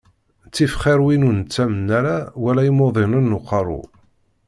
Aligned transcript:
Ttif 0.47 0.73
xiṛ 0.81 0.99
win 1.05 1.25
ur 1.27 1.35
nettamen 1.39 1.89
wala 2.43 2.61
imuḍinen 2.69 3.25
n 3.33 3.37
uqeṛṛu. 3.37 3.81